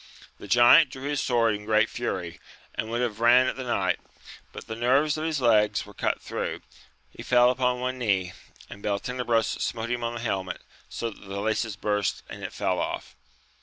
[0.39, 2.39] The giant drew his sword in great fury,
[2.73, 3.99] and would have ran at the knight,
[4.51, 6.61] but the nerves of his leg were cut through;
[7.11, 8.33] he fell upon one knee,
[8.67, 10.61] and Beltenebros smote him on the helmet,
[11.01, 13.15] that the laces burst and it fell off.